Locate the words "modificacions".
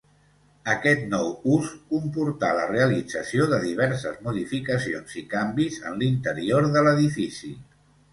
4.29-5.13